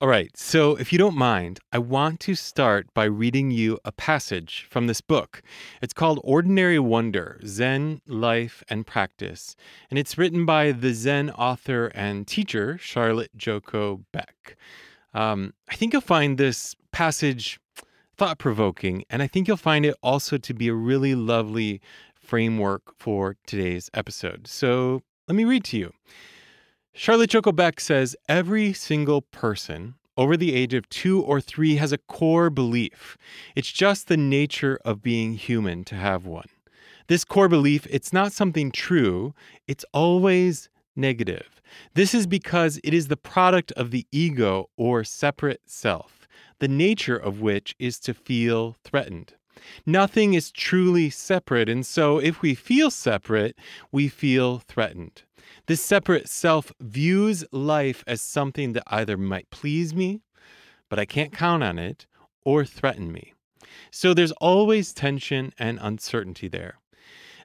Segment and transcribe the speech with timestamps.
[0.00, 3.90] All right, so if you don't mind, I want to start by reading you a
[3.90, 5.42] passage from this book.
[5.82, 9.56] It's called Ordinary Wonder Zen, Life, and Practice,
[9.90, 14.56] and it's written by the Zen author and teacher, Charlotte Joko Beck.
[15.14, 17.58] Um, I think you'll find this passage
[18.16, 21.80] thought provoking, and I think you'll find it also to be a really lovely
[22.14, 24.46] framework for today's episode.
[24.46, 25.92] So let me read to you.
[27.00, 31.92] Charlotte Joko Beck says every single person over the age of two or three has
[31.92, 33.16] a core belief.
[33.54, 36.48] It's just the nature of being human to have one.
[37.06, 39.32] This core belief, it's not something true,
[39.68, 41.62] it's always negative.
[41.94, 46.26] This is because it is the product of the ego or separate self,
[46.58, 49.34] the nature of which is to feel threatened.
[49.86, 53.56] Nothing is truly separate, and so if we feel separate,
[53.92, 55.22] we feel threatened.
[55.68, 60.22] This separate self views life as something that either might please me,
[60.88, 62.06] but I can't count on it,
[62.42, 63.34] or threaten me.
[63.90, 66.78] So there's always tension and uncertainty there.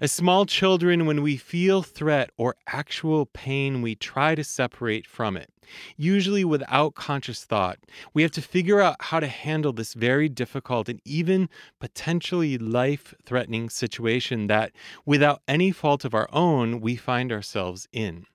[0.03, 5.37] As small children, when we feel threat or actual pain, we try to separate from
[5.37, 5.49] it,
[5.95, 7.79] usually without conscious thought.
[8.13, 11.47] We have to figure out how to handle this very difficult and even
[11.79, 14.73] potentially life threatening situation that,
[15.05, 18.25] without any fault of our own, we find ourselves in.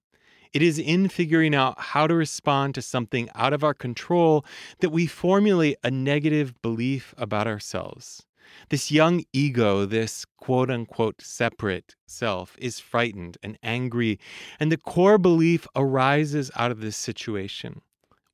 [0.54, 4.42] It is in figuring out how to respond to something out of our control
[4.80, 8.24] that we formulate a negative belief about ourselves.
[8.68, 14.18] This young ego, this quote unquote separate self, is frightened and angry,
[14.60, 17.82] and the core belief arises out of this situation.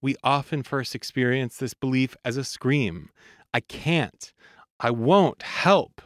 [0.00, 3.10] We often first experience this belief as a scream
[3.54, 4.32] I can't,
[4.80, 6.02] I won't help.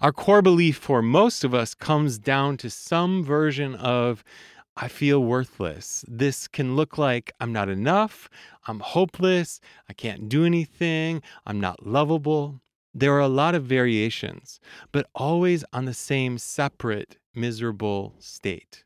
[0.00, 4.24] Our core belief for most of us comes down to some version of
[4.76, 6.04] I feel worthless.
[6.08, 8.28] This can look like I'm not enough,
[8.66, 12.60] I'm hopeless, I can't do anything, I'm not lovable.
[12.96, 14.60] There are a lot of variations,
[14.92, 18.84] but always on the same separate, miserable state.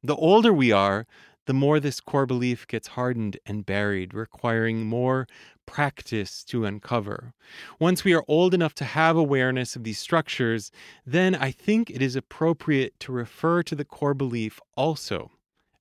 [0.00, 1.08] The older we are,
[1.46, 5.26] the more this core belief gets hardened and buried, requiring more
[5.66, 7.34] practice to uncover.
[7.80, 10.70] Once we are old enough to have awareness of these structures,
[11.04, 15.32] then I think it is appropriate to refer to the core belief also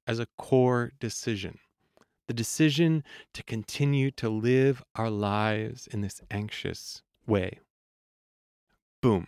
[0.08, 1.60] as a core decision
[2.28, 7.58] the decision to continue to live our lives in this anxious way
[9.02, 9.28] boom,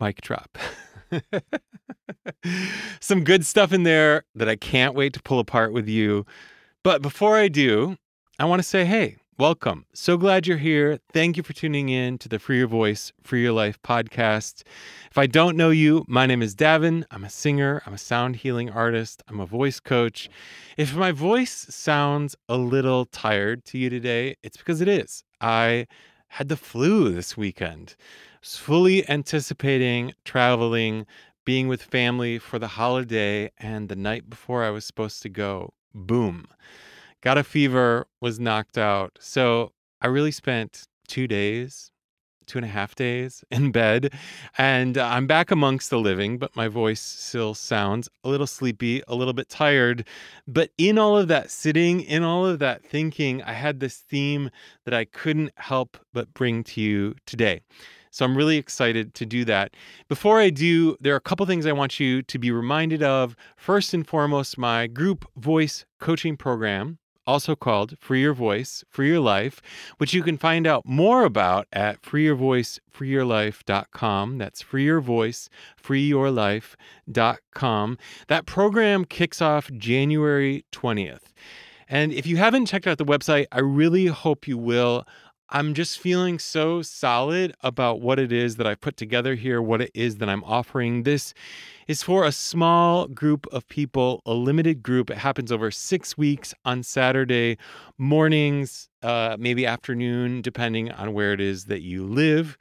[0.00, 0.58] mic drop.
[3.00, 6.24] Some good stuff in there that I can't wait to pull apart with you.
[6.82, 7.96] But before I do,
[8.38, 9.86] I want to say, hey, welcome.
[9.92, 10.98] So glad you're here.
[11.12, 14.62] Thank you for tuning in to the Free Your Voice, Free Your Life podcast.
[15.10, 17.04] If I don't know you, my name is Davin.
[17.10, 20.28] I'm a singer, I'm a sound healing artist, I'm a voice coach.
[20.76, 25.24] If my voice sounds a little tired to you today, it's because it is.
[25.40, 25.86] I
[26.28, 27.96] had the flu this weekend
[28.42, 31.06] fully anticipating traveling,
[31.44, 35.72] being with family for the holiday, and the night before I was supposed to go,
[35.94, 36.46] boom,
[37.20, 39.18] got a fever, was knocked out.
[39.20, 41.90] So I really spent two days,
[42.46, 44.12] two and a half days in bed,
[44.56, 49.14] and I'm back amongst the living, but my voice still sounds a little sleepy, a
[49.14, 50.06] little bit tired.
[50.46, 54.50] But in all of that sitting, in all of that thinking, I had this theme
[54.84, 57.62] that I couldn't help but bring to you today.
[58.10, 59.74] So I'm really excited to do that.
[60.08, 63.36] Before I do, there are a couple things I want you to be reminded of.
[63.56, 69.20] First and foremost, my group voice coaching program, also called Free Your Voice, Free Your
[69.20, 69.62] Life,
[69.98, 74.38] which you can find out more about at freeyourvoicefreeyourlife.com.
[74.38, 75.48] That's Free Your Voice,
[75.80, 77.98] freeyourlife.com.
[78.26, 81.32] That program kicks off January 20th.
[81.88, 85.06] And if you haven't checked out the website, I really hope you will.
[85.52, 89.80] I'm just feeling so solid about what it is that I put together here, what
[89.80, 91.02] it is that I'm offering.
[91.02, 91.34] This
[91.88, 95.10] is for a small group of people, a limited group.
[95.10, 97.58] It happens over six weeks on Saturday
[97.98, 102.56] mornings, uh, maybe afternoon, depending on where it is that you live.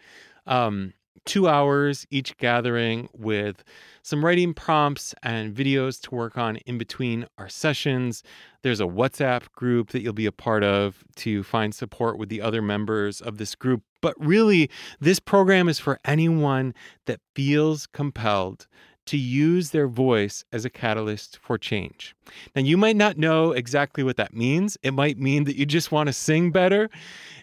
[0.47, 0.93] Um,
[1.25, 3.63] two hours each gathering with
[4.01, 8.23] some writing prompts and videos to work on in between our sessions.
[8.61, 12.41] There's a WhatsApp group that you'll be a part of to find support with the
[12.41, 13.83] other members of this group.
[14.01, 14.69] But really,
[14.99, 16.73] this program is for anyone
[17.05, 18.67] that feels compelled
[19.09, 22.15] to use their voice as a catalyst for change.
[22.55, 24.77] Now, you might not know exactly what that means.
[24.83, 26.91] It might mean that you just want to sing better.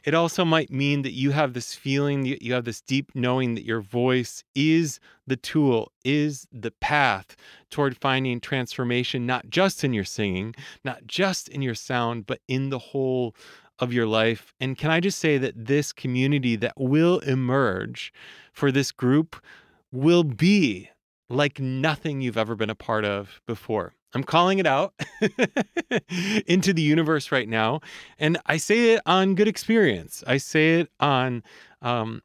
[0.04, 3.64] It also might mean that you have this feeling, you have this deep knowing that
[3.64, 7.34] your voice is the tool, is the path
[7.68, 10.54] toward finding transformation, not just in your singing,
[10.84, 13.34] not just in your sound, but in the whole
[13.80, 14.54] of your life.
[14.60, 18.12] And can I just say that this community that will emerge
[18.52, 19.42] for this group
[19.90, 20.90] will be
[21.28, 23.94] like nothing you've ever been a part of before.
[24.14, 24.94] I'm calling it out
[26.46, 27.80] into the universe right now.
[28.18, 30.24] And I say it on good experience.
[30.26, 31.42] I say it on,
[31.82, 32.22] um,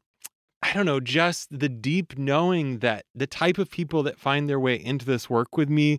[0.62, 4.60] I don't know, just the deep knowing that the type of people that find their
[4.60, 5.98] way into this work with me,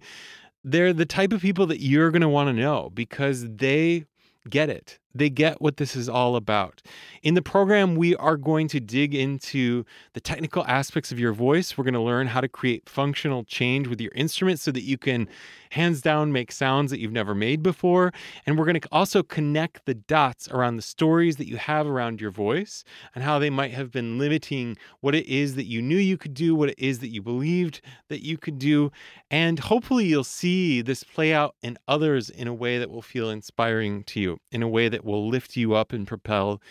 [0.64, 4.06] they're the type of people that you're going to want to know because they
[4.50, 5.00] get it.
[5.16, 6.82] They get what this is all about.
[7.22, 11.78] In the program, we are going to dig into the technical aspects of your voice.
[11.78, 14.98] We're going to learn how to create functional change with your instrument so that you
[14.98, 15.28] can
[15.74, 18.12] hands down make sounds that you've never made before.
[18.46, 22.22] And we're going to also connect the dots around the stories that you have around
[22.22, 22.84] your voice
[23.16, 26.36] and how they might have been limiting what it is that you knew you could
[26.36, 28.92] do, what it is that you believed that you could do.
[29.32, 33.32] And hopefully, you'll see this play out in others in a way that will feel
[33.32, 36.62] inspiring to you, in a way that will lift you up and propel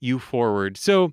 [0.00, 0.76] you forward.
[0.76, 1.12] So,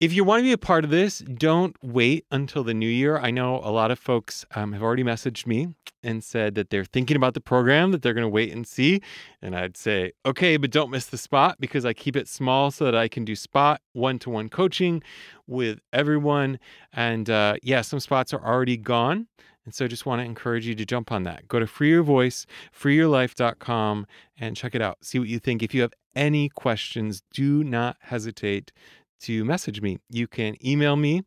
[0.00, 3.18] if you want to be a part of this, don't wait until the new year.
[3.18, 6.86] I know a lot of folks um, have already messaged me and said that they're
[6.86, 9.02] thinking about the program, that they're going to wait and see.
[9.42, 12.86] And I'd say, okay, but don't miss the spot because I keep it small so
[12.86, 15.02] that I can do spot one to one coaching
[15.46, 16.58] with everyone.
[16.94, 19.26] And uh, yeah, some spots are already gone.
[19.64, 21.46] And so I just want to encourage you to jump on that.
[21.48, 22.46] Go to freeyourvoice,
[22.78, 24.06] freeyourlife.com
[24.38, 24.98] and check it out.
[25.02, 25.62] See what you think.
[25.62, 28.72] If you have any questions, do not hesitate
[29.20, 29.98] to message me.
[30.08, 31.22] You can email me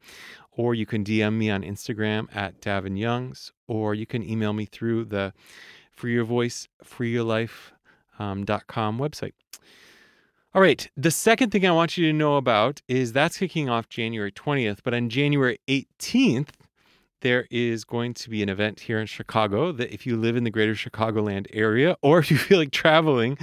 [0.52, 4.66] or you can DM me on Instagram at Davin Youngs, or you can email me
[4.66, 5.34] through the
[5.92, 6.68] Free Your Voice,
[9.00, 9.34] website.
[10.56, 10.88] All right.
[10.96, 14.80] The second thing I want you to know about is that's kicking off January 20th,
[14.84, 16.50] but on January 18th,
[17.24, 20.44] there is going to be an event here in Chicago that if you live in
[20.44, 23.38] the greater Chicagoland area or if you feel like traveling,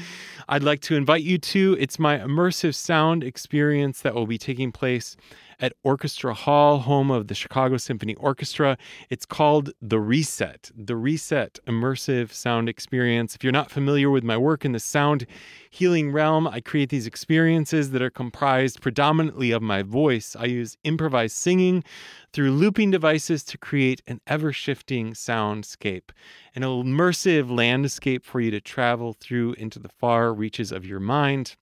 [0.48, 1.76] I'd like to invite you to.
[1.80, 5.16] It's my immersive sound experience that will be taking place
[5.60, 8.78] at Orchestra Hall, home of the Chicago Symphony Orchestra.
[9.10, 13.34] It's called The Reset, The Reset Immersive Sound Experience.
[13.34, 15.26] If you're not familiar with my work in the sound
[15.68, 20.34] healing realm, I create these experiences that are comprised predominantly of my voice.
[20.34, 21.84] I use improvised singing
[22.32, 26.10] through looping devices to create an ever shifting soundscape,
[26.54, 31.56] an immersive landscape for you to travel through into the far reaches of your mind.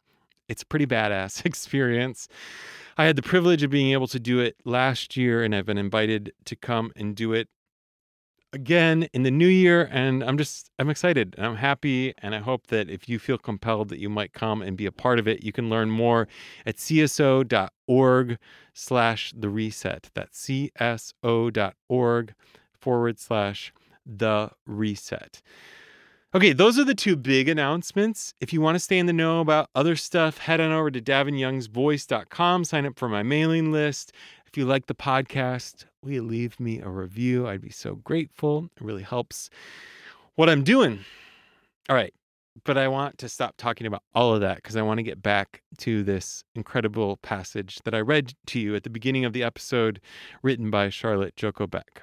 [0.49, 2.29] It's a pretty badass experience.
[3.01, 5.79] I had the privilege of being able to do it last year, and I've been
[5.79, 7.49] invited to come and do it
[8.53, 9.89] again in the new year.
[9.93, 12.13] And I'm just, I'm excited and I'm happy.
[12.19, 14.91] And I hope that if you feel compelled that you might come and be a
[14.91, 16.27] part of it, you can learn more
[16.67, 18.39] at cso.org
[18.75, 20.11] slash the reset.
[20.15, 22.35] That's cso.org
[22.81, 23.73] forward slash
[24.05, 25.41] the reset.
[26.35, 28.35] Okay, those are the two big announcements.
[28.39, 31.01] If you want to stay in the know about other stuff, head on over to
[31.01, 34.13] davinyoungsvoice.com, sign up for my mailing list.
[34.47, 37.49] If you like the podcast, will you leave me a review?
[37.49, 38.69] I'd be so grateful.
[38.77, 39.49] It really helps
[40.35, 40.99] what I'm doing.
[41.89, 42.13] All right,
[42.63, 45.23] but I want to stop talking about all of that because I want to get
[45.23, 49.43] back to this incredible passage that I read to you at the beginning of the
[49.43, 49.99] episode,
[50.43, 52.03] written by Charlotte Joko Beck.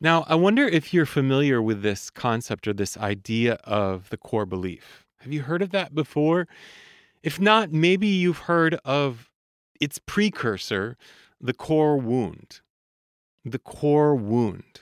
[0.00, 4.46] Now, I wonder if you're familiar with this concept or this idea of the core
[4.46, 5.06] belief.
[5.20, 6.46] Have you heard of that before?
[7.22, 9.30] If not, maybe you've heard of
[9.80, 10.96] its precursor,
[11.40, 12.60] the core wound.
[13.44, 14.80] The core wound.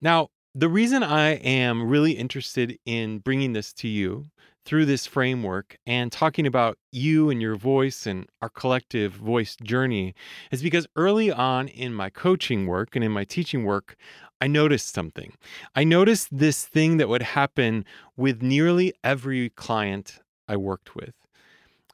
[0.00, 4.26] Now, the reason I am really interested in bringing this to you
[4.66, 10.14] through this framework and talking about you and your voice and our collective voice journey
[10.50, 13.96] is because early on in my coaching work and in my teaching work,
[14.40, 15.32] I noticed something.
[15.74, 17.84] I noticed this thing that would happen
[18.16, 20.18] with nearly every client
[20.48, 21.14] I worked with.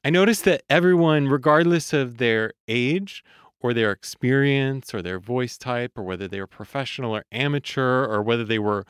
[0.04, 3.22] I noticed that everyone, regardless of their age
[3.60, 8.20] or their experience or their voice type, or whether they were professional or amateur, or
[8.20, 8.84] whether they were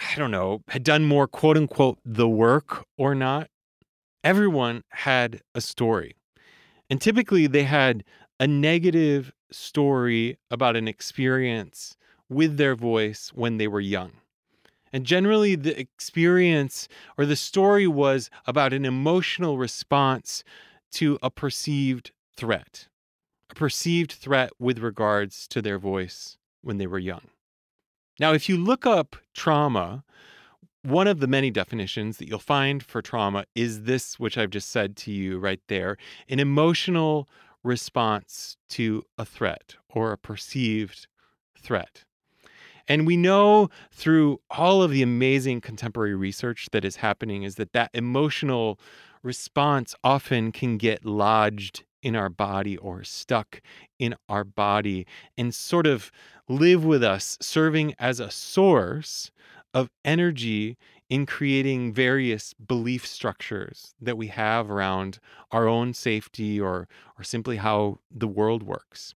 [0.00, 3.48] I don't know, had done more quote unquote the work or not,
[4.24, 6.16] everyone had a story.
[6.88, 8.04] And typically they had
[8.38, 11.96] a negative story about an experience
[12.28, 14.12] with their voice when they were young.
[14.92, 20.42] And generally, the experience or the story was about an emotional response
[20.92, 22.88] to a perceived threat,
[23.50, 27.28] a perceived threat with regards to their voice when they were young.
[28.20, 30.04] Now, if you look up trauma,
[30.82, 34.68] one of the many definitions that you'll find for trauma is this, which I've just
[34.68, 35.96] said to you right there
[36.28, 37.30] an emotional
[37.64, 41.06] response to a threat or a perceived
[41.58, 42.04] threat.
[42.86, 47.72] And we know through all of the amazing contemporary research that is happening is that
[47.72, 48.78] that emotional
[49.22, 53.60] response often can get lodged in our body or stuck
[53.98, 56.10] in our body and sort of
[56.48, 59.30] live with us, serving as a source
[59.74, 60.76] of energy
[61.08, 65.18] in creating various belief structures that we have around
[65.50, 66.88] our own safety or,
[67.18, 69.14] or simply how the world works.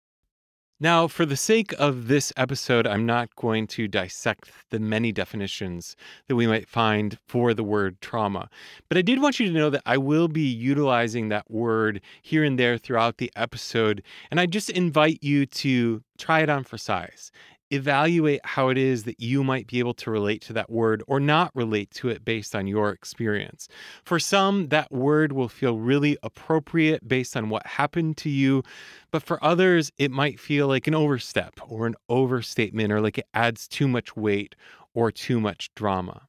[0.82, 5.94] Now, for the sake of this episode, I'm not going to dissect the many definitions
[6.26, 8.50] that we might find for the word trauma.
[8.88, 12.42] But I did want you to know that I will be utilizing that word here
[12.42, 14.02] and there throughout the episode.
[14.28, 17.30] And I just invite you to try it on for size
[17.72, 21.18] evaluate how it is that you might be able to relate to that word or
[21.18, 23.68] not relate to it based on your experience.
[24.04, 28.62] For some, that word will feel really appropriate based on what happened to you,
[29.10, 33.26] but for others, it might feel like an overstep or an overstatement or like it
[33.32, 34.54] adds too much weight
[34.94, 36.28] or too much drama.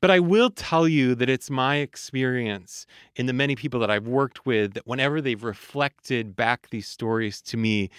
[0.00, 4.06] But I will tell you that it's my experience in the many people that I've
[4.06, 7.90] worked with that whenever they've reflected back these stories to me,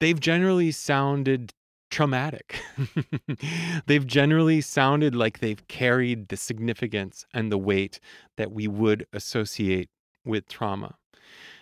[0.00, 1.52] they've generally sounded
[1.92, 2.60] traumatic.
[3.86, 8.00] they've generally sounded like they've carried the significance and the weight
[8.36, 9.90] that we would associate
[10.24, 10.96] with trauma.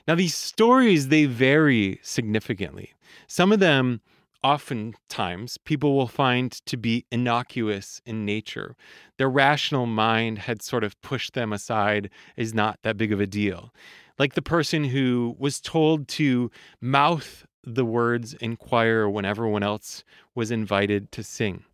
[0.08, 2.94] Now, these stories, they vary significantly.
[3.26, 4.00] Some of them,
[4.42, 8.76] oftentimes, people will find to be innocuous in nature.
[9.18, 12.08] Their rational mind had sort of pushed them aside
[12.38, 13.75] as not that big of a deal.
[14.18, 20.04] Like the person who was told to mouth the words in choir when everyone else
[20.34, 21.64] was invited to sing.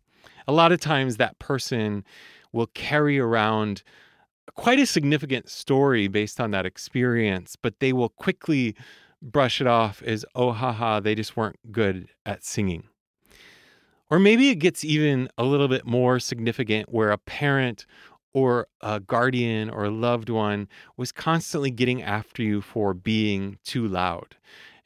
[0.47, 2.03] A lot of times, that person
[2.53, 3.83] will carry around
[4.55, 8.75] quite a significant story based on that experience, but they will quickly
[9.21, 12.83] brush it off as, oh, haha, they just weren't good at singing.
[14.09, 17.85] Or maybe it gets even a little bit more significant where a parent
[18.33, 23.87] or a guardian or a loved one was constantly getting after you for being too
[23.87, 24.35] loud.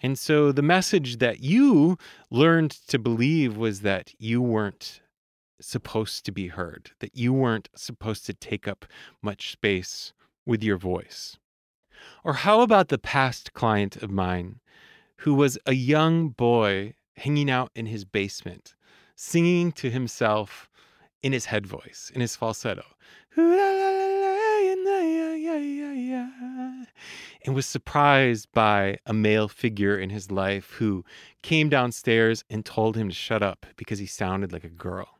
[0.01, 1.97] And so the message that you
[2.29, 5.01] learned to believe was that you weren't
[5.59, 8.85] supposed to be heard, that you weren't supposed to take up
[9.21, 10.13] much space
[10.45, 11.37] with your voice.
[12.23, 14.59] Or how about the past client of mine
[15.17, 18.73] who was a young boy hanging out in his basement,
[19.15, 20.67] singing to himself
[21.21, 22.85] in his head voice, in his falsetto
[27.45, 31.03] and was surprised by a male figure in his life who
[31.41, 35.19] came downstairs and told him to shut up because he sounded like a girl.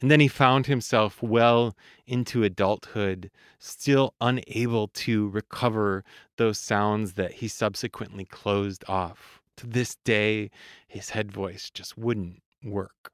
[0.00, 1.76] And then he found himself well
[2.06, 6.04] into adulthood, still unable to recover
[6.36, 9.40] those sounds that he subsequently closed off.
[9.56, 10.50] To this day,
[10.88, 13.12] his head voice just wouldn't work.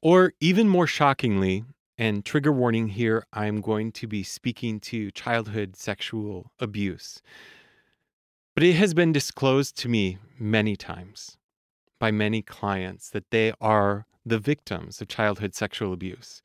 [0.00, 1.64] Or even more shockingly,
[1.98, 7.22] and trigger warning here I'm going to be speaking to childhood sexual abuse.
[8.54, 11.38] But it has been disclosed to me many times
[11.98, 16.42] by many clients that they are the victims of childhood sexual abuse.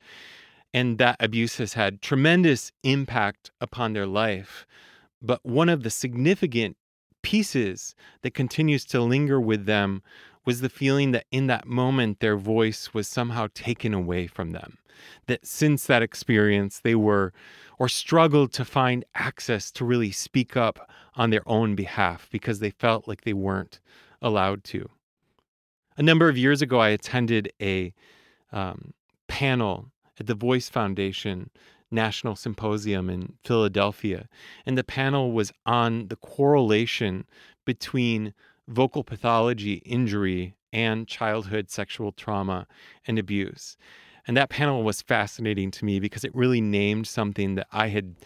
[0.72, 4.66] And that abuse has had tremendous impact upon their life.
[5.20, 6.76] But one of the significant
[7.22, 10.02] pieces that continues to linger with them
[10.48, 14.78] was the feeling that in that moment their voice was somehow taken away from them
[15.26, 17.34] that since that experience, they were
[17.78, 22.70] or struggled to find access to really speak up on their own behalf because they
[22.70, 23.78] felt like they weren't
[24.22, 24.88] allowed to.
[25.98, 27.92] A number of years ago, I attended a
[28.50, 28.94] um,
[29.26, 31.50] panel at the Voice Foundation
[31.90, 34.30] National Symposium in Philadelphia.
[34.64, 37.26] And the panel was on the correlation
[37.66, 38.32] between
[38.68, 42.66] vocal pathology injury and childhood sexual trauma
[43.06, 43.76] and abuse.
[44.26, 48.16] And that panel was fascinating to me because it really named something that I had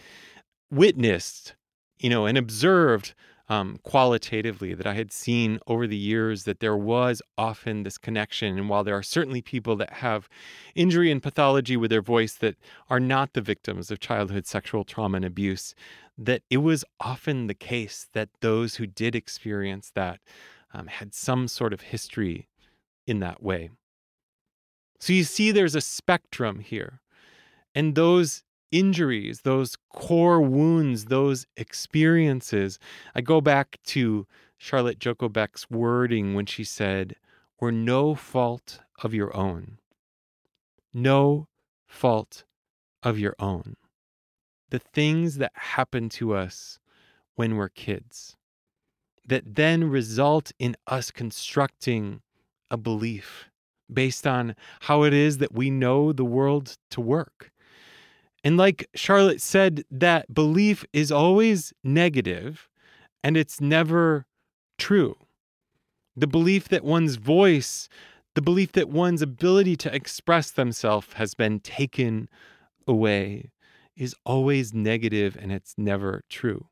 [0.69, 1.55] witnessed,
[1.97, 3.13] you know, and observed
[3.49, 8.57] um, qualitatively that I had seen over the years that there was often this connection.
[8.57, 10.29] And while there are certainly people that have
[10.75, 12.55] injury and pathology with their voice that
[12.89, 15.75] are not the victims of childhood sexual trauma and abuse,
[16.17, 20.19] that it was often the case that those who did experience that
[20.73, 22.47] um, had some sort of history
[23.07, 23.69] in that way.
[24.99, 27.01] So you see, there's a spectrum here.
[27.75, 32.79] And those injuries, those core wounds, those experiences,
[33.13, 34.25] I go back to
[34.57, 37.15] Charlotte Joko Beck's wording when she said,
[37.59, 39.79] were no fault of your own.
[40.93, 41.47] No
[41.85, 42.45] fault
[43.01, 43.75] of your own.
[44.73, 46.79] The things that happen to us
[47.35, 48.37] when we're kids
[49.23, 52.23] that then result in us constructing
[52.71, 53.51] a belief
[53.93, 57.51] based on how it is that we know the world to work.
[58.43, 62.67] And like Charlotte said, that belief is always negative
[63.23, 64.25] and it's never
[64.79, 65.15] true.
[66.15, 67.89] The belief that one's voice,
[68.33, 72.27] the belief that one's ability to express themselves has been taken
[72.87, 73.51] away
[73.95, 76.67] is always negative and it's never true.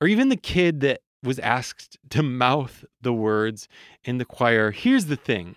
[0.00, 3.68] Or even the kid that was asked to mouth the words
[4.04, 4.70] in the choir.
[4.70, 5.56] Here's the thing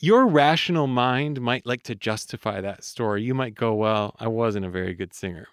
[0.00, 3.22] your rational mind might like to justify that story.
[3.22, 5.48] You might go, Well, I wasn't a very good singer.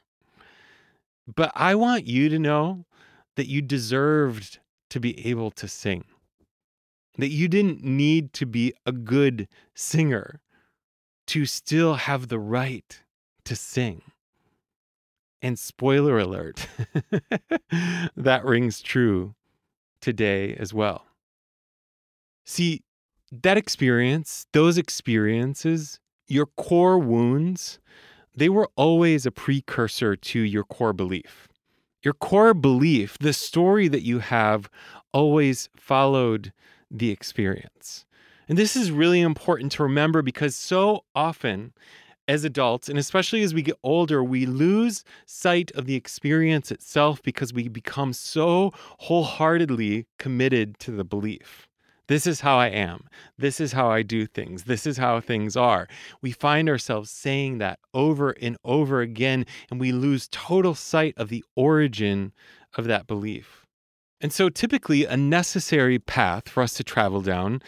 [1.28, 2.86] But I want you to know
[3.36, 6.06] that you deserved to be able to sing,
[7.18, 10.42] that you didn't need to be a good singer
[11.28, 13.02] to still have the right
[13.48, 14.02] to sing.
[15.42, 16.68] And spoiler alert,
[18.16, 19.36] that rings true
[20.02, 21.06] today as well.
[22.46, 22.82] See,
[23.32, 27.80] that experience, those experiences, your core wounds,
[28.36, 31.48] they were always a precursor to your core belief.
[32.04, 34.70] Your core belief, the story that you have,
[35.12, 36.54] always followed
[36.90, 38.06] the experience.
[38.48, 41.74] And this is really important to remember because so often
[42.28, 47.22] as adults, and especially as we get older, we lose sight of the experience itself
[47.22, 51.68] because we become so wholeheartedly committed to the belief.
[52.08, 53.08] This is how I am.
[53.38, 54.64] This is how I do things.
[54.64, 55.88] This is how things are.
[56.22, 61.30] We find ourselves saying that over and over again, and we lose total sight of
[61.30, 62.32] the origin
[62.78, 63.66] of that belief.
[64.22, 67.62] And so, typically, a necessary path for us to travel down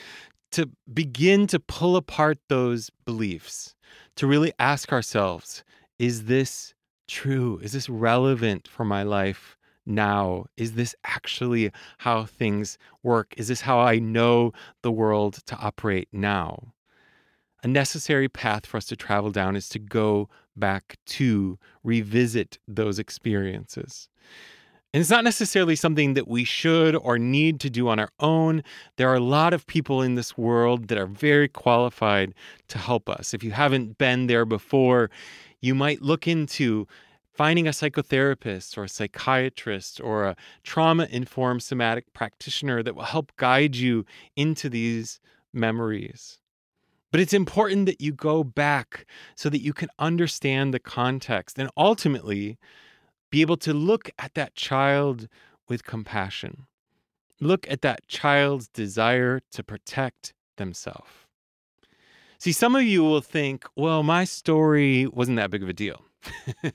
[0.51, 3.75] to begin to pull apart those beliefs
[4.19, 5.63] to really ask ourselves
[5.97, 6.73] is this
[7.07, 7.57] true?
[7.63, 10.43] Is this relevant for my life now?
[10.57, 13.33] Is this actually how things work?
[13.38, 16.73] Is this how I know the world to operate now?
[17.63, 22.99] A necessary path for us to travel down is to go back to revisit those
[22.99, 24.09] experiences.
[24.91, 28.63] And it's not necessarily something that we should or need to do on our own.
[28.96, 32.33] There are a lot of people in this world that are very qualified
[32.70, 33.33] to help us.
[33.33, 35.11] If you haven't been there before,
[35.61, 36.87] you might look into
[37.31, 43.31] finding a psychotherapist or a psychiatrist or a trauma informed somatic practitioner that will help
[43.37, 45.20] guide you into these
[45.53, 46.40] memories.
[47.11, 51.70] But it's important that you go back so that you can understand the context and
[51.77, 52.57] ultimately
[53.29, 55.27] be able to look at that child
[55.68, 56.68] with compassion.
[57.39, 61.09] Look at that child's desire to protect themselves.
[62.37, 66.01] See, some of you will think, well, my story wasn't that big of a deal.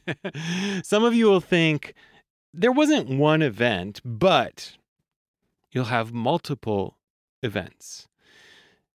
[0.82, 1.94] some of you will think
[2.52, 4.76] there wasn't one event, but
[5.72, 6.98] you'll have multiple
[7.42, 8.08] events.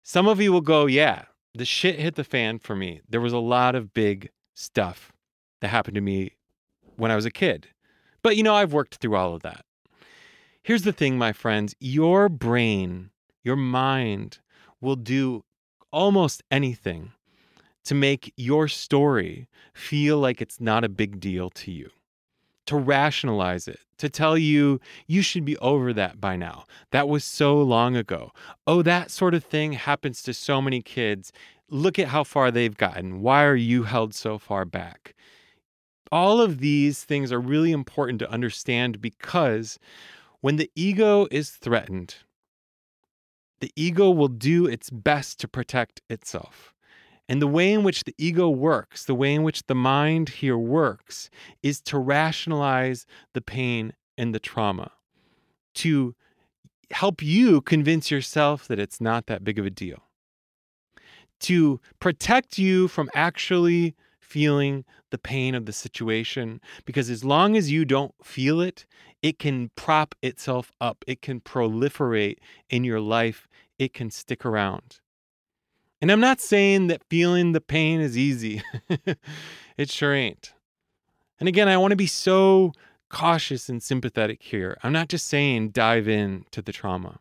[0.03, 3.01] Some of you will go, yeah, the shit hit the fan for me.
[3.09, 5.13] There was a lot of big stuff
[5.61, 6.33] that happened to me
[6.97, 7.69] when I was a kid.
[8.23, 9.65] But you know, I've worked through all of that.
[10.63, 13.11] Here's the thing, my friends your brain,
[13.43, 14.39] your mind
[14.81, 15.45] will do
[15.91, 17.13] almost anything
[17.85, 21.91] to make your story feel like it's not a big deal to you,
[22.67, 26.65] to rationalize it, to tell you you should be over that by now.
[26.93, 28.33] That was so long ago.
[28.67, 31.31] Oh, that sort of thing happens to so many kids.
[31.69, 33.21] Look at how far they've gotten.
[33.21, 35.15] Why are you held so far back?
[36.13, 39.79] All of these things are really important to understand because
[40.41, 42.17] when the ego is threatened,
[43.61, 46.75] the ego will do its best to protect itself.
[47.29, 50.59] And the way in which the ego works, the way in which the mind here
[50.59, 51.31] works,
[51.63, 54.93] is to rationalize the pain and the trauma,
[55.77, 56.15] to
[56.91, 60.03] help you convince yourself that it's not that big of a deal,
[61.41, 63.95] to protect you from actually
[64.35, 68.85] feeling the pain of the situation because as long as you don't feel it,
[69.23, 73.47] it can prop itself up, it can proliferate in your life,
[73.79, 74.99] it can stick around.
[76.01, 78.61] And I'm not saying that feeling the pain is easy,
[79.77, 80.53] it sure ain't.
[81.39, 82.73] And again, I want to be so
[83.09, 84.77] cautious and sympathetic here.
[84.83, 87.21] I'm not just saying dive in to the trauma,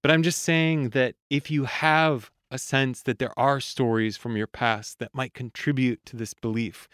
[0.00, 4.36] but I'm just saying that if you have a sense that there are stories from
[4.36, 6.88] your past that might contribute to this belief.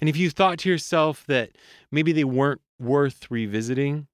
[0.00, 1.52] And if you thought to yourself that
[1.90, 4.08] maybe they weren't worth revisiting,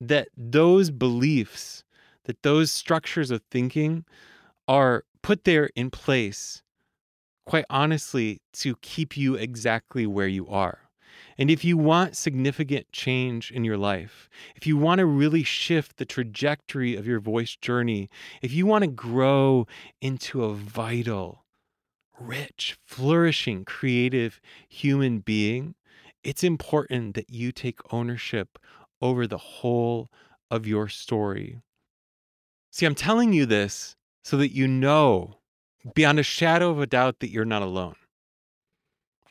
[0.00, 1.84] that those beliefs,
[2.24, 4.04] that those structures of thinking
[4.66, 6.62] are put there in place,
[7.46, 10.89] quite honestly, to keep you exactly where you are.
[11.40, 15.96] And if you want significant change in your life, if you want to really shift
[15.96, 18.10] the trajectory of your voice journey,
[18.42, 19.66] if you want to grow
[20.02, 21.46] into a vital,
[22.20, 25.76] rich, flourishing, creative human being,
[26.22, 28.58] it's important that you take ownership
[29.00, 30.10] over the whole
[30.50, 31.62] of your story.
[32.70, 35.38] See, I'm telling you this so that you know
[35.94, 37.96] beyond a shadow of a doubt that you're not alone.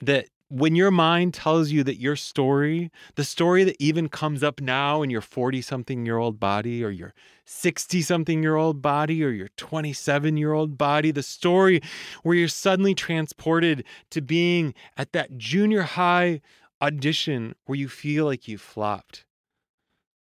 [0.01, 4.59] That when your mind tells you that your story, the story that even comes up
[4.59, 7.13] now in your 40 something year old body or your
[7.45, 11.81] 60 something year old body or your 27 year old body, the story
[12.23, 16.41] where you're suddenly transported to being at that junior high
[16.81, 19.25] audition where you feel like you flopped.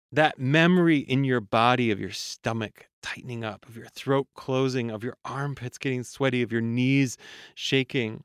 [0.10, 5.04] That memory in your body of your stomach tightening up, of your throat closing, of
[5.04, 7.18] your armpits getting sweaty, of your knees
[7.56, 8.24] shaking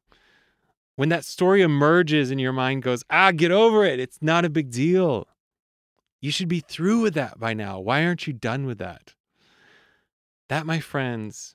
[0.98, 4.00] when that story emerges and your mind goes, ah, get over it.
[4.00, 5.28] It's not a big deal.
[6.20, 7.78] You should be through with that by now.
[7.78, 9.14] Why aren't you done with that?
[10.48, 11.54] That, my friends,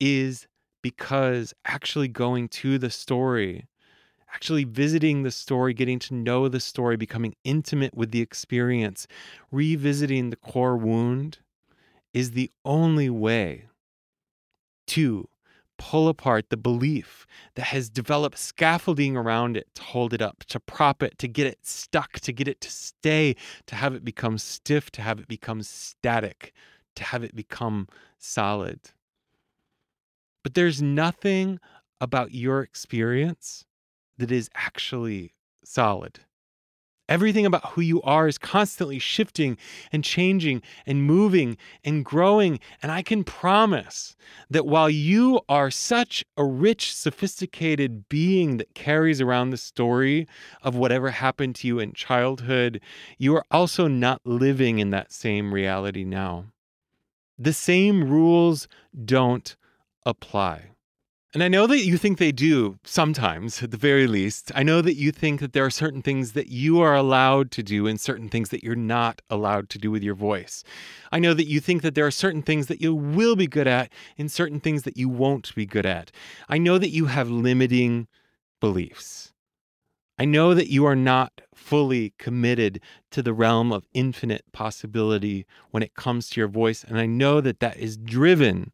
[0.00, 0.48] is
[0.82, 3.68] because actually going to the story,
[4.34, 9.06] actually visiting the story, getting to know the story, becoming intimate with the experience,
[9.52, 11.38] revisiting the core wound
[12.12, 13.66] is the only way
[14.88, 15.28] to
[15.90, 20.58] pull apart the belief that has developed scaffolding around it to hold it up, to
[20.58, 24.38] prop it, to get it stuck, to get it to stay, to have it become
[24.38, 26.54] stiff, to have it become static,
[26.96, 28.80] to have it become solid.
[30.42, 31.60] But there's nothing
[32.00, 33.66] about your experience
[34.16, 35.34] that is actually
[35.66, 36.20] solid.
[37.08, 39.58] Everything about who you are is constantly shifting
[39.92, 42.58] and changing and moving and growing.
[42.82, 44.16] And I can promise
[44.48, 50.26] that while you are such a rich, sophisticated being that carries around the story
[50.62, 52.80] of whatever happened to you in childhood,
[53.18, 56.46] you are also not living in that same reality now.
[57.38, 58.66] The same rules
[59.04, 59.56] don't
[60.06, 60.73] apply.
[61.34, 64.52] And I know that you think they do sometimes, at the very least.
[64.54, 67.62] I know that you think that there are certain things that you are allowed to
[67.64, 70.62] do and certain things that you're not allowed to do with your voice.
[71.10, 73.66] I know that you think that there are certain things that you will be good
[73.66, 76.12] at and certain things that you won't be good at.
[76.48, 78.06] I know that you have limiting
[78.60, 79.32] beliefs.
[80.16, 85.82] I know that you are not fully committed to the realm of infinite possibility when
[85.82, 86.84] it comes to your voice.
[86.84, 88.70] And I know that that is driven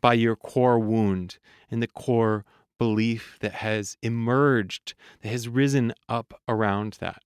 [0.00, 1.38] by your core wound
[1.70, 2.44] and the core
[2.78, 7.22] belief that has emerged, that has risen up around that.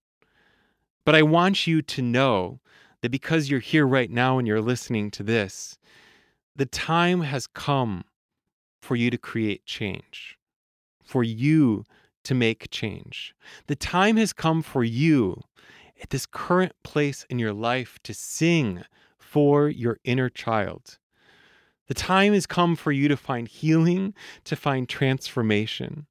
[1.05, 2.61] But I want you to know
[3.03, 5.79] that because you're here right now and you're listening to this,
[6.57, 8.05] the time has come
[8.81, 10.39] for you to create change,
[11.03, 11.85] for you
[12.25, 13.35] to make change.
[13.67, 15.43] The time has come for you
[16.03, 18.85] at this current place in your life to sing
[19.19, 20.99] for your inner child,
[21.87, 26.07] the time has come for you to find healing, to find transformation.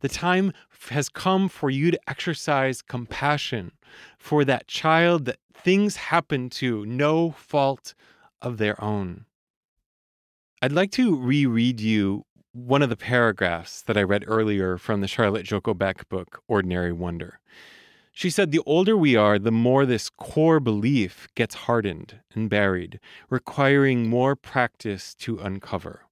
[0.00, 0.52] The time
[0.90, 3.72] has come for you to exercise compassion
[4.16, 7.94] for that child that things happen to, no fault
[8.40, 9.24] of their own.
[10.62, 15.08] I'd like to reread you one of the paragraphs that I read earlier from the
[15.08, 17.40] Charlotte Joko Beck book, Ordinary Wonder.
[18.18, 22.98] She said, The older we are, the more this core belief gets hardened and buried,
[23.30, 26.02] requiring more practice to uncover.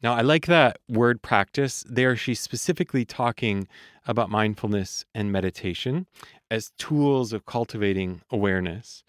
[0.00, 1.84] Now, I like that word practice.
[1.88, 3.66] There, she's specifically talking
[4.06, 6.06] about mindfulness and meditation
[6.52, 9.02] as tools of cultivating awareness.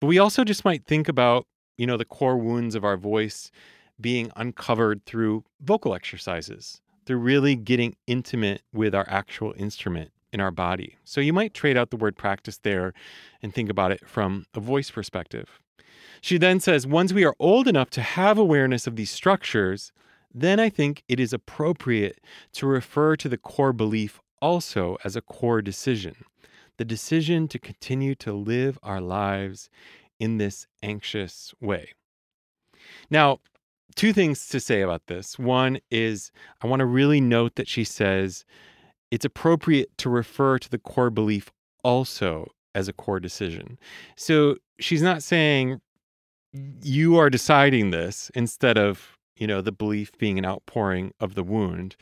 [0.00, 1.46] But we also just might think about,
[1.78, 3.50] you know, the core wounds of our voice
[3.98, 10.50] being uncovered through vocal exercises, through really getting intimate with our actual instrument in our
[10.50, 10.96] body.
[11.04, 12.92] So you might trade out the word practice there
[13.42, 15.58] and think about it from a voice perspective.
[16.20, 19.92] She then says, once we are old enough to have awareness of these structures,
[20.34, 22.20] then I think it is appropriate
[22.52, 26.14] to refer to the core belief also as a core decision
[26.78, 29.68] the decision to continue to live our lives
[30.18, 31.90] in this anxious way.
[33.10, 33.40] Now,
[33.94, 35.38] two things to say about this.
[35.38, 38.44] One is I want to really note that she says
[39.10, 41.50] it's appropriate to refer to the core belief
[41.82, 43.78] also as a core decision.
[44.16, 45.80] So she's not saying
[46.82, 51.42] you are deciding this instead of, you know, the belief being an outpouring of the
[51.42, 51.96] wound,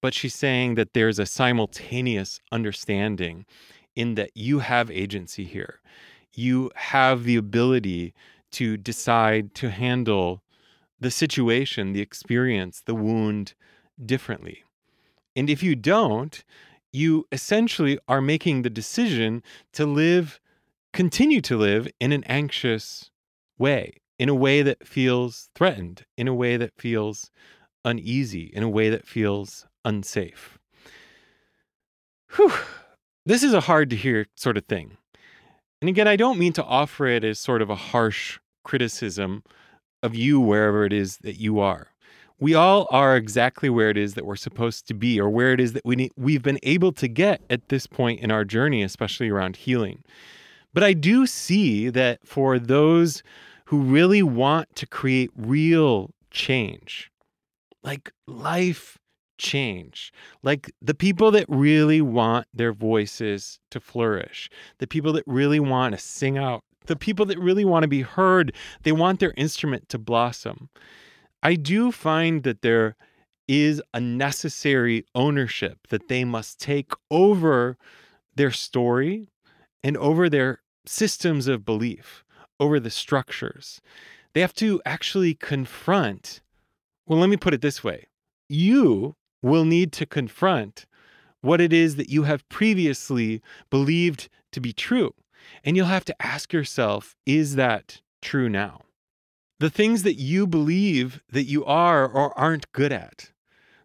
[0.00, 3.46] but she's saying that there's a simultaneous understanding
[3.94, 5.80] in that you have agency here.
[6.32, 8.14] You have the ability
[8.52, 10.42] to decide to handle
[10.98, 13.54] the situation, the experience, the wound
[14.04, 14.64] differently.
[15.34, 16.44] And if you don't,
[16.92, 19.42] you essentially are making the decision
[19.72, 20.40] to live,
[20.92, 23.10] continue to live in an anxious
[23.58, 27.30] way, in a way that feels threatened, in a way that feels
[27.84, 30.58] uneasy, in a way that feels unsafe.
[32.36, 32.52] Whew.
[33.24, 34.96] This is a hard to hear sort of thing.
[35.80, 39.42] And again, I don't mean to offer it as sort of a harsh criticism
[40.02, 41.91] of you wherever it is that you are.
[42.42, 45.60] We all are exactly where it is that we're supposed to be or where it
[45.60, 48.82] is that we need, we've been able to get at this point in our journey,
[48.82, 50.02] especially around healing.
[50.74, 53.22] But I do see that for those
[53.66, 57.12] who really want to create real change,
[57.84, 58.98] like life
[59.38, 65.60] change, like the people that really want their voices to flourish, the people that really
[65.60, 68.52] want to sing out, the people that really want to be heard,
[68.82, 70.70] they want their instrument to blossom.
[71.42, 72.96] I do find that there
[73.48, 77.76] is a necessary ownership that they must take over
[78.36, 79.28] their story
[79.82, 82.24] and over their systems of belief,
[82.60, 83.80] over the structures.
[84.32, 86.40] They have to actually confront.
[87.06, 88.06] Well, let me put it this way
[88.48, 90.86] you will need to confront
[91.40, 95.14] what it is that you have previously believed to be true.
[95.64, 98.82] And you'll have to ask yourself, is that true now?
[99.62, 103.30] The things that you believe that you are or aren't good at,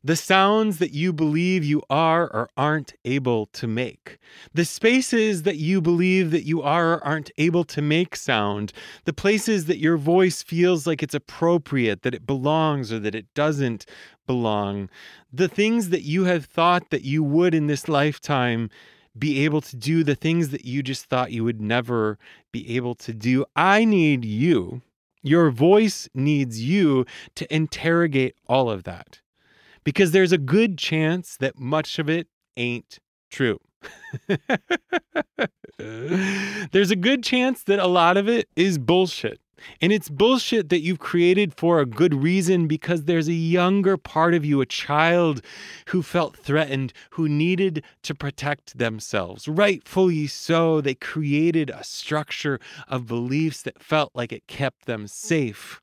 [0.04, 4.18] the sounds that you believe you are or aren't able to make,
[4.56, 8.74] the spaces that you believe that you are or aren't able to make sound,
[9.06, 13.32] the places that your voice feels like it's appropriate, that it belongs or that it
[13.36, 13.86] doesn't
[14.26, 14.90] belong,
[15.32, 18.72] the things that you have thought that you would in this lifetime
[19.16, 22.18] be able to do, the things that you just thought you would never
[22.52, 23.46] be able to do.
[23.56, 24.82] I need you.
[25.28, 29.20] Your voice needs you to interrogate all of that
[29.84, 33.60] because there's a good chance that much of it ain't true.
[35.78, 39.40] there's a good chance that a lot of it is bullshit.
[39.82, 44.34] And it's bullshit that you've created for a good reason because there's a younger part
[44.34, 45.42] of you, a child
[45.88, 49.48] who felt threatened, who needed to protect themselves.
[49.48, 55.82] Rightfully so, they created a structure of beliefs that felt like it kept them safe.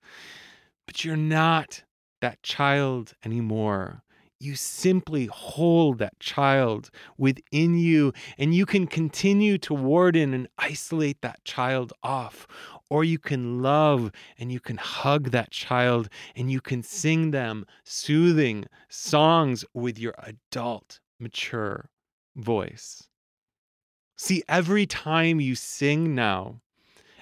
[0.86, 1.82] But you're not
[2.20, 4.04] that child anymore
[4.44, 11.20] you simply hold that child within you and you can continue to warden and isolate
[11.22, 12.46] that child off
[12.90, 17.66] or you can love and you can hug that child and you can sing them
[17.84, 21.90] soothing songs with your adult, mature
[22.36, 23.08] voice.
[24.16, 26.60] See, every time you sing now,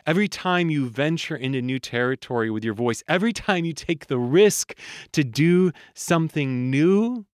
[0.06, 4.18] every time you venture into new territory with your voice, every time you take the
[4.18, 4.76] risk
[5.12, 7.24] to do something new,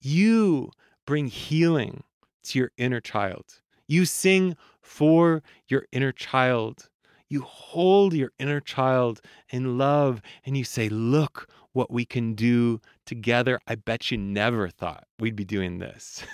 [0.00, 0.70] you
[1.06, 2.04] bring healing
[2.44, 3.44] to your inner child.
[3.88, 6.88] You sing for your inner child
[7.28, 12.80] you hold your inner child in love and you say, Look what we can do
[13.04, 13.60] together.
[13.66, 16.24] I bet you never thought we'd be doing this.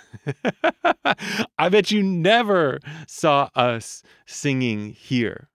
[1.58, 2.78] I bet you never
[3.08, 5.48] saw us singing here.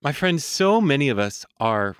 [0.00, 1.96] My friends, so many of us are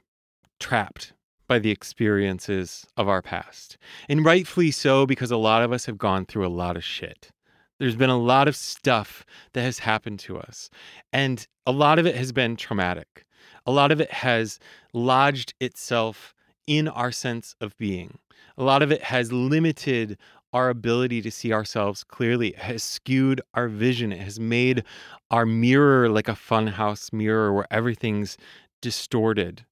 [0.59, 1.13] trapped
[1.47, 3.77] by the experiences of our past.
[4.09, 7.31] And rightfully so, because a lot of us have gone through a lot of shit.
[7.79, 10.69] There's been a lot of stuff that has happened to us,
[11.13, 13.25] and a lot of it has been traumatic.
[13.67, 14.59] A lot of it has
[14.93, 16.35] lodged itself
[16.67, 18.19] in our sense of being.
[18.57, 20.19] A lot of it has limited
[20.53, 22.49] our ability to see ourselves clearly.
[22.49, 24.13] It has skewed our vision.
[24.13, 24.83] It has made
[25.31, 28.37] our mirror like a funhouse mirror where everything's
[28.81, 29.65] distorted.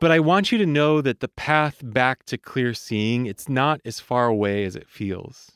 [0.00, 3.80] But I want you to know that the path back to clear seeing, it's not
[3.84, 5.55] as far away as it feels.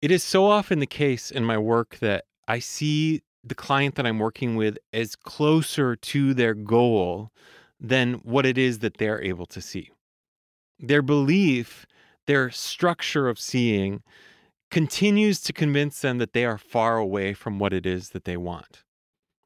[0.00, 4.06] It is so often the case in my work that I see the client that
[4.06, 7.32] I'm working with as closer to their goal
[7.80, 9.90] than what it is that they're able to see.
[10.78, 11.84] Their belief,
[12.26, 14.02] their structure of seeing
[14.70, 18.36] continues to convince them that they are far away from what it is that they
[18.36, 18.84] want.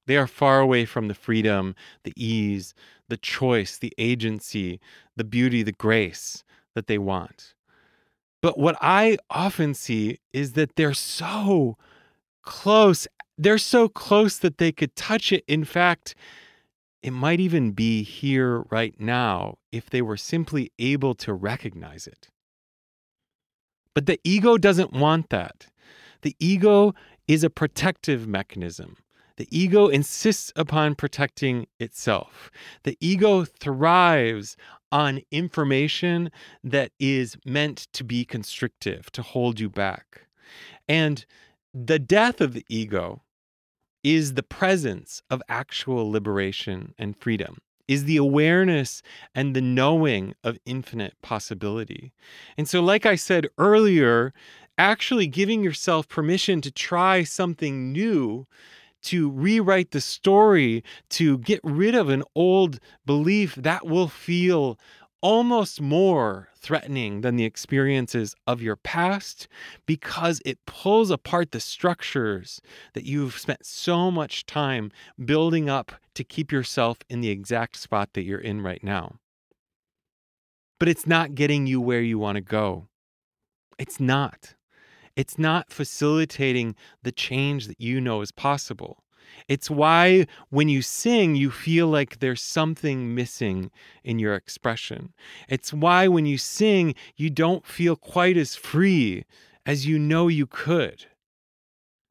[0.07, 2.75] They are far away from the freedom, the ease,
[3.09, 4.81] the choice, the agency,
[5.17, 7.55] the beauty, the grace that they want.
[8.43, 11.79] But what I often see is that they're so
[12.43, 13.07] close.
[13.39, 15.45] They're so close that they could touch it.
[15.47, 16.15] In fact,
[17.03, 22.29] it might even be here right now if they were simply able to recognize it.
[23.95, 25.69] But the ego doesn't want that.
[26.23, 26.95] The ego
[27.29, 28.97] is a protective mechanism.
[29.37, 32.51] The ego insists upon protecting itself.
[32.83, 34.57] The ego thrives
[34.91, 36.31] on information
[36.63, 40.27] that is meant to be constrictive, to hold you back.
[40.89, 41.25] And
[41.73, 43.23] the death of the ego
[44.05, 49.03] is the presence of actual liberation and freedom, is the awareness
[49.35, 52.13] and the knowing of infinite possibility.
[52.59, 54.35] And so, like I said earlier,
[54.77, 58.47] actually giving yourself permission to try something new
[59.03, 64.79] to rewrite the story, to get rid of an old belief that will feel
[65.23, 69.47] almost more threatening than the experiences of your past
[69.87, 72.61] because it pulls apart the structures
[72.95, 74.91] that you've spent so much time
[75.25, 79.17] building up to keep yourself in the exact spot that you're in right now.
[80.81, 82.89] But it's not getting you where you want to go.
[83.79, 84.55] It's not.
[85.17, 89.03] It's not facilitating the change that you know is possible.
[89.49, 93.71] It's why when you sing, you feel like there's something missing
[94.05, 95.13] in your expression.
[95.49, 99.25] It's why when you sing, you don't feel quite as free
[99.67, 101.07] as you know you could.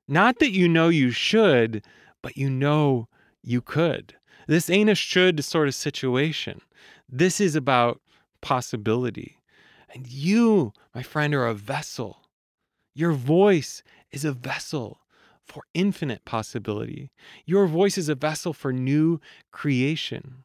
[0.07, 1.85] Not that you know you should,
[2.21, 3.07] but you know
[3.43, 4.15] you could.
[4.47, 6.61] This ain't a should sort of situation.
[7.07, 8.01] This is about
[8.41, 9.37] possibility.
[9.93, 12.20] And you, my friend, are a vessel.
[12.93, 14.99] Your voice is a vessel
[15.45, 17.12] for infinite possibility.
[17.45, 19.19] Your voice is a vessel for new
[19.51, 20.43] creation.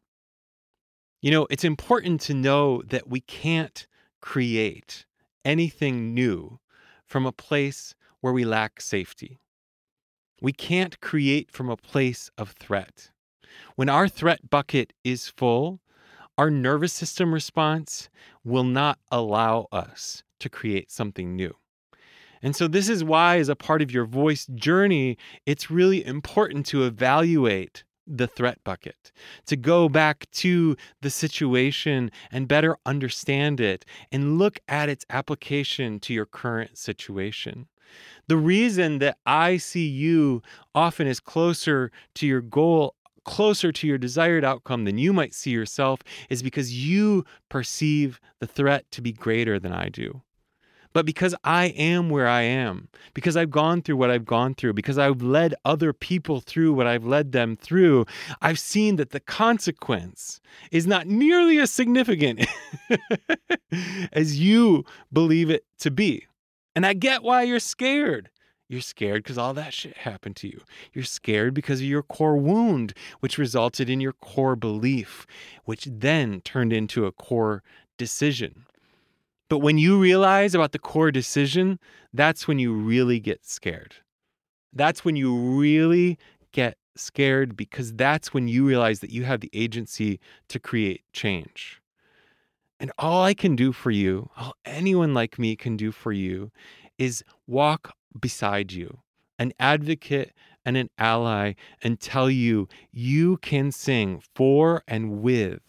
[1.21, 3.87] You know, it's important to know that we can't
[4.21, 5.07] create
[5.45, 6.61] anything new
[7.05, 9.41] from a place where we lack safety.
[10.41, 13.11] We can't create from a place of threat.
[13.75, 15.81] When our threat bucket is full,
[16.37, 18.11] our nervous system response
[18.45, 21.57] will not allow us to create something new.
[22.47, 26.65] And so, this is why, as a part of your voice journey, it's really important
[26.67, 29.11] to evaluate the threat bucket,
[29.47, 35.99] to go back to the situation and better understand it and look at its application
[35.99, 37.67] to your current situation.
[38.29, 40.41] The reason that I see you
[40.73, 45.51] often is closer to your goal closer to your desired outcome than you might see
[45.51, 45.99] yourself
[46.31, 50.23] is because you perceive the threat to be greater than I do.
[50.97, 54.73] But because I am where I am, because I've gone through what I've gone through,
[54.73, 58.07] because I've led other people through what I've led them through,
[58.41, 62.47] I've seen that the consequence is not nearly as significant
[64.15, 66.27] as you believe it to be.
[66.75, 68.31] And I get why you're scared.
[68.67, 70.63] You're scared because all that shit happened to you.
[70.95, 75.27] You're scared because of your core wound, which resulted in your core belief,
[75.67, 77.63] which then turned into a core
[77.99, 78.66] decision.
[79.49, 81.79] But when you realize about the core decision,
[82.13, 83.95] that's when you really get scared.
[84.73, 86.19] That's when you really
[86.53, 91.81] get scared because that's when you realize that you have the agency to create change.
[92.81, 96.51] And all I can do for you, all anyone like me can do for you,
[96.99, 98.99] is walk beside you,
[99.39, 100.33] an advocate
[100.65, 105.61] and an ally, and tell you you can sing for and with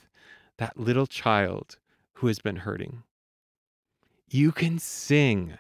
[0.58, 1.78] that little child
[2.14, 3.04] who has been hurting
[4.30, 5.58] you can sing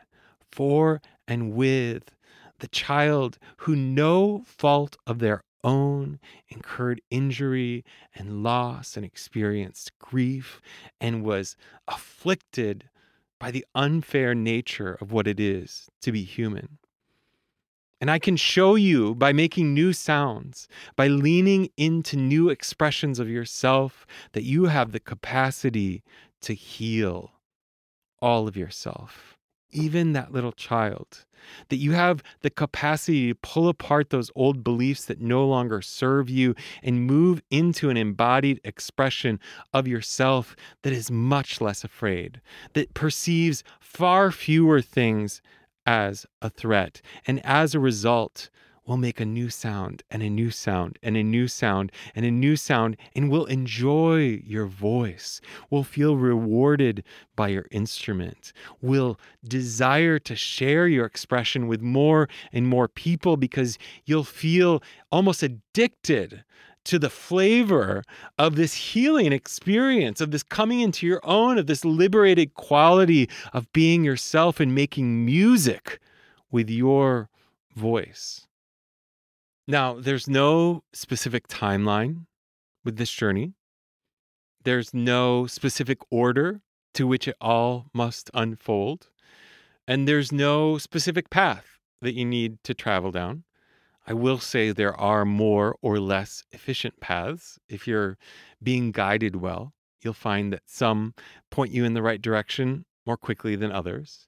[0.51, 2.12] for and with
[2.60, 7.84] the child who no fault of their own incurred injury
[8.15, 10.62] and loss and experienced grief
[10.99, 11.56] and was
[11.88, 12.89] afflicted
[13.39, 16.77] by the unfair nature of what it is to be human.
[17.99, 23.30] And I can show you by making new sounds, by leaning into new expressions of
[23.30, 26.03] yourself, that you have the capacity
[26.41, 27.32] to heal
[28.21, 29.38] all of yourself,
[29.71, 31.25] even that little child,
[31.69, 36.30] that you have the capacity to pull apart those old beliefs that no longer serve
[36.30, 39.39] you and move into an embodied expression
[39.73, 42.41] of yourself that is much less afraid,
[42.73, 45.41] that perceives far fewer things
[45.86, 47.01] as a threat.
[47.25, 48.49] And as a result,
[48.88, 52.32] we'll make a new sound and a new sound and a new sound and a
[52.32, 55.41] new sound, and we'll enjoy your voice.
[55.69, 57.04] We'll feel rewarded
[57.36, 58.54] by your instrument.
[58.82, 65.43] We'll desire to share your expression with more and more people because you'll feel almost
[65.43, 66.43] addicted
[66.86, 68.02] to the flavor
[68.39, 73.72] of this healing experience, of this coming into your own, of this liberated quality of
[73.74, 75.99] being yourself and making music
[76.49, 77.30] with your
[77.76, 78.47] voice.
[79.68, 82.26] Now, there's no specific timeline
[82.86, 83.53] with this journey.
[84.63, 86.61] There's no specific order
[86.93, 89.09] to which it all must unfold.
[89.86, 91.65] And there's no specific path
[92.01, 93.43] that you need to travel down.
[94.05, 97.59] I will say there are more or less efficient paths.
[97.68, 98.18] If you're
[98.63, 101.13] being guided well, you'll find that some
[101.51, 104.28] point you in the right direction more quickly than others.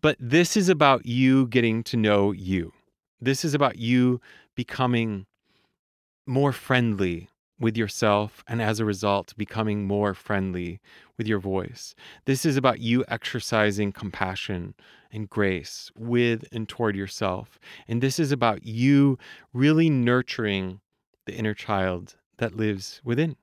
[0.00, 2.72] But this is about you getting to know you.
[3.20, 4.20] This is about you
[4.54, 5.26] becoming
[6.26, 10.80] more friendly with yourself and as a result becoming more friendly
[11.18, 11.94] with your voice.
[12.24, 14.74] This is about you exercising compassion
[15.12, 17.58] and grace with and toward yourself.
[17.86, 19.18] And this is about you
[19.52, 20.80] really nurturing
[21.26, 23.36] the inner child that lives within.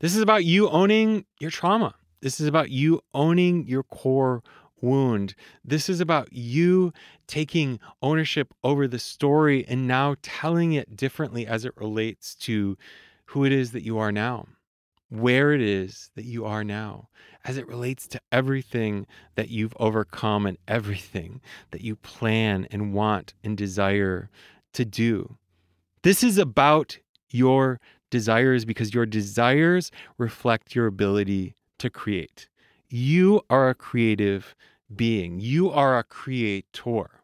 [0.00, 1.94] This is about you owning your trauma.
[2.20, 4.42] This is about you owning your core
[4.80, 5.34] wound.
[5.64, 6.92] This is about you
[7.26, 12.76] taking ownership over the story and now telling it differently as it relates to
[13.26, 14.46] who it is that you are now,
[15.10, 17.08] where it is that you are now,
[17.44, 23.34] as it relates to everything that you've overcome and everything that you plan and want
[23.44, 24.30] and desire
[24.72, 25.36] to do.
[26.02, 26.98] This is about
[27.30, 32.48] your desires because your desires reflect your ability to create.
[32.90, 34.56] You are a creative
[34.94, 37.20] being, you are a creator.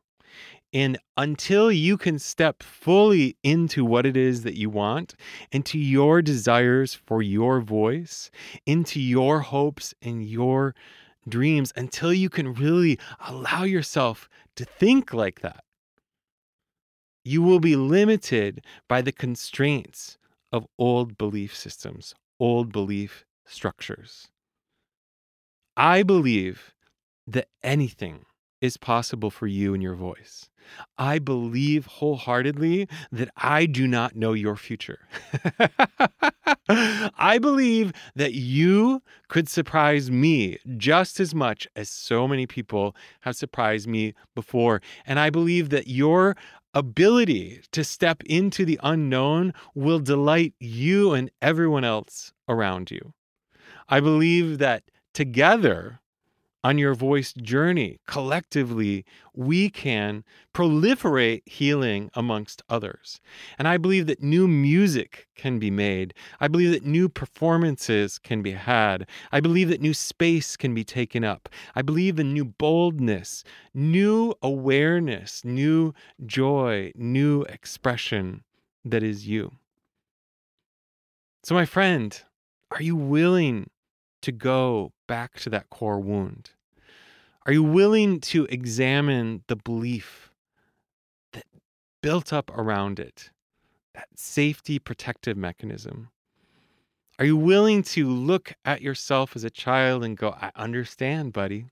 [0.75, 5.15] And until you can step fully into what it is that you want,
[5.53, 8.31] into your desires for your voice,
[8.67, 10.75] into your hopes and your
[11.27, 15.65] dreams, until you can really allow yourself to think like that,
[17.25, 20.19] you will be limited by the constraints
[20.53, 24.29] of old belief systems, old belief structures.
[25.77, 26.75] I believe
[27.27, 28.25] that anything
[28.61, 30.49] is possible for you and your voice.
[30.97, 35.01] I believe wholeheartedly that I do not know your future.
[36.69, 43.37] I believe that you could surprise me just as much as so many people have
[43.37, 44.81] surprised me before.
[45.07, 46.37] And I believe that your
[46.73, 53.13] ability to step into the unknown will delight you and everyone else around you.
[53.89, 54.85] I believe that
[55.15, 56.01] together
[56.65, 58.01] on your voice journey.
[58.07, 59.05] Collectively,
[59.35, 63.21] we can proliferate healing amongst others.
[63.59, 66.15] And I believe that new music can be made.
[66.41, 69.07] I believe that new performances can be had.
[69.31, 71.51] I believe that new space can be taken up.
[71.75, 73.45] I believe in new boldness,
[73.75, 75.93] new awareness, new
[76.25, 78.43] joy, new expression
[78.87, 79.53] that is you.
[81.43, 82.19] So, my friend,
[82.71, 83.69] are you willing
[84.25, 86.51] to go back to that core wound?
[87.47, 90.31] Are you willing to examine the belief
[91.33, 91.45] that
[92.03, 93.31] built up around it,
[93.95, 96.09] that safety protective mechanism?
[97.19, 101.67] Are you willing to look at yourself as a child and go, I understand, buddy.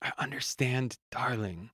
[0.00, 1.70] I understand, darling,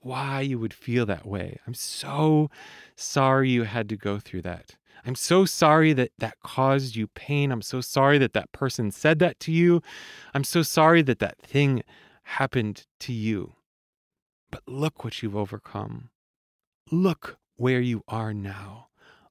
[0.00, 1.58] why you would feel that way.
[1.66, 2.50] I'm so
[2.96, 4.74] sorry you had to go through that.
[5.04, 7.50] I'm so sorry that that caused you pain.
[7.52, 9.82] I'm so sorry that that person said that to you.
[10.34, 11.82] I'm so sorry that that thing
[12.22, 13.54] happened to you.
[14.50, 16.10] But look what you've overcome.
[16.90, 18.88] Look where you are now.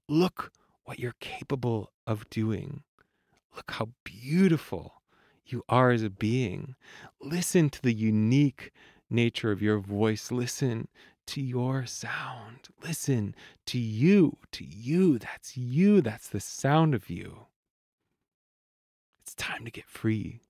[0.08, 0.52] Look
[0.86, 2.84] what you're capable of doing.
[3.56, 5.02] Look how beautiful
[5.46, 6.76] you are as a being.
[7.22, 8.72] Listen to the unique
[9.10, 10.32] nature of your voice.
[10.32, 10.88] Listen
[11.30, 12.70] to your sound.
[12.84, 13.36] Listen
[13.68, 15.20] to you, to you.
[15.20, 16.02] That's you.
[16.02, 17.46] That's the sound of you.
[19.22, 20.42] It's time to get free.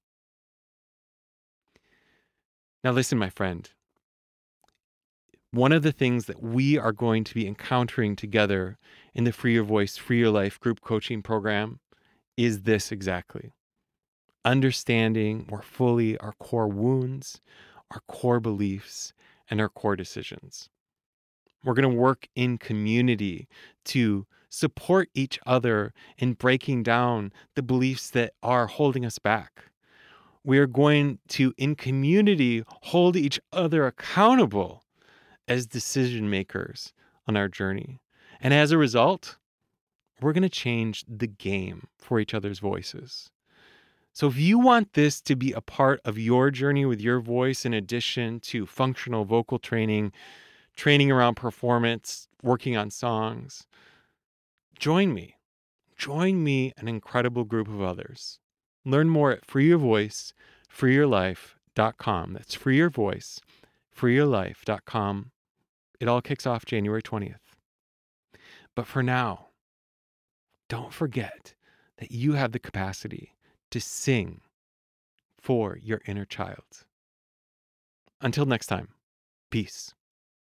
[2.81, 3.69] Now, listen, my friend.
[5.51, 8.77] One of the things that we are going to be encountering together
[9.13, 11.81] in the Free Your Voice, Free Your Life group coaching program
[12.37, 13.51] is this exactly
[14.45, 17.41] understanding more fully our core wounds,
[17.91, 19.13] our core beliefs,
[19.49, 20.69] and our core decisions.
[21.63, 23.47] We're going to work in community
[23.85, 29.63] to support each other in breaking down the beliefs that are holding us back.
[30.43, 34.83] We are going to, in community, hold each other accountable
[35.47, 36.93] as decision makers
[37.27, 37.99] on our journey.
[38.39, 39.37] And as a result,
[40.21, 43.29] we're going to change the game for each other's voices.
[44.13, 47.65] So, if you want this to be a part of your journey with your voice,
[47.65, 50.11] in addition to functional vocal training,
[50.75, 53.65] training around performance, working on songs,
[54.77, 55.35] join me.
[55.97, 58.39] Join me, an incredible group of others.
[58.85, 60.33] Learn more at freeyourvoice,
[60.73, 62.33] freeyourlife.com.
[62.33, 63.41] That's free your voice,
[63.95, 65.31] freeyourlife.com.
[65.99, 67.35] It all kicks off January 20th.
[68.75, 69.47] But for now,
[70.69, 71.53] don't forget
[71.97, 73.33] that you have the capacity
[73.71, 74.41] to sing
[75.39, 76.85] for your inner child.
[78.21, 78.89] Until next time,
[79.49, 79.93] peace.